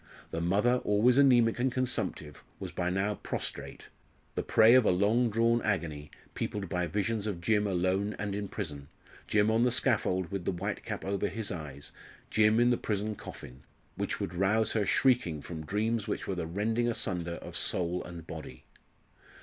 The 0.31 0.41
mother, 0.41 0.77
always 0.83 1.19
anaemic 1.19 1.59
and 1.59 1.71
consumptive, 1.71 2.41
was 2.59 2.71
by 2.71 2.89
now 2.89 3.13
prostrate, 3.13 3.89
the 4.33 4.41
prey 4.41 4.73
of 4.73 4.83
a 4.83 4.89
long 4.89 5.29
drawn 5.29 5.61
agony, 5.61 6.09
peopled 6.33 6.67
by 6.67 6.87
visions 6.87 7.27
of 7.27 7.39
Jim 7.39 7.67
alone 7.67 8.15
and 8.17 8.33
in 8.33 8.47
prison 8.47 8.87
Jim 9.27 9.51
on 9.51 9.61
the 9.61 9.69
scaffold 9.69 10.31
with 10.31 10.43
the 10.45 10.51
white 10.51 10.83
cap 10.83 11.05
over 11.05 11.27
his 11.27 11.51
eyes 11.51 11.91
Jim 12.31 12.59
in 12.59 12.71
the 12.71 12.77
prison 12.77 13.13
coffin 13.13 13.61
which 13.95 14.19
would 14.19 14.33
rouse 14.33 14.71
her 14.71 14.87
shrieking 14.87 15.39
from 15.39 15.67
dreams 15.67 16.07
which 16.07 16.25
were 16.25 16.33
the 16.33 16.47
rending 16.47 16.87
asunder 16.89 17.33
of 17.35 17.55
soul 17.55 18.03
and 18.03 18.25
body. 18.25 18.65